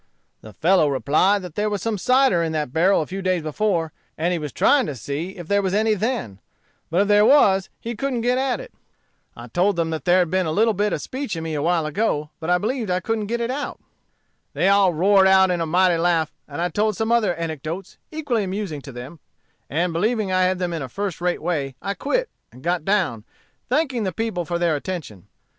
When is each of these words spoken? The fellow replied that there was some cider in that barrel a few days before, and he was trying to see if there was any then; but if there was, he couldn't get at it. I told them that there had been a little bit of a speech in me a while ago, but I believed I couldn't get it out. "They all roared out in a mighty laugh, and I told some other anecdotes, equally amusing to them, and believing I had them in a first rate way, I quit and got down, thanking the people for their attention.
The 0.41 0.53
fellow 0.53 0.89
replied 0.89 1.43
that 1.43 1.53
there 1.53 1.69
was 1.69 1.83
some 1.83 1.99
cider 1.99 2.41
in 2.41 2.53
that 2.53 2.73
barrel 2.73 3.03
a 3.03 3.05
few 3.05 3.21
days 3.21 3.43
before, 3.43 3.91
and 4.17 4.33
he 4.33 4.39
was 4.39 4.51
trying 4.51 4.87
to 4.87 4.95
see 4.95 5.37
if 5.37 5.47
there 5.47 5.61
was 5.61 5.75
any 5.75 5.93
then; 5.93 6.39
but 6.89 7.01
if 7.03 7.07
there 7.07 7.23
was, 7.23 7.69
he 7.79 7.95
couldn't 7.95 8.21
get 8.21 8.39
at 8.39 8.59
it. 8.59 8.73
I 9.37 9.45
told 9.47 9.75
them 9.75 9.91
that 9.91 10.05
there 10.05 10.17
had 10.17 10.31
been 10.31 10.47
a 10.47 10.51
little 10.51 10.73
bit 10.73 10.91
of 10.91 10.97
a 10.97 10.99
speech 10.99 11.35
in 11.35 11.43
me 11.43 11.53
a 11.53 11.61
while 11.61 11.85
ago, 11.85 12.31
but 12.39 12.49
I 12.49 12.57
believed 12.57 12.89
I 12.89 12.99
couldn't 12.99 13.27
get 13.27 13.41
it 13.41 13.51
out. 13.51 13.79
"They 14.53 14.67
all 14.69 14.91
roared 14.91 15.27
out 15.27 15.51
in 15.51 15.61
a 15.61 15.67
mighty 15.67 15.97
laugh, 15.97 16.33
and 16.47 16.59
I 16.63 16.69
told 16.69 16.97
some 16.97 17.11
other 17.11 17.35
anecdotes, 17.35 17.99
equally 18.11 18.43
amusing 18.43 18.81
to 18.81 18.91
them, 18.91 19.19
and 19.69 19.93
believing 19.93 20.31
I 20.31 20.41
had 20.41 20.57
them 20.57 20.73
in 20.73 20.81
a 20.81 20.89
first 20.89 21.21
rate 21.21 21.43
way, 21.43 21.75
I 21.79 21.93
quit 21.93 22.27
and 22.51 22.63
got 22.63 22.83
down, 22.83 23.23
thanking 23.69 24.01
the 24.01 24.11
people 24.11 24.45
for 24.45 24.57
their 24.57 24.75
attention. 24.75 25.27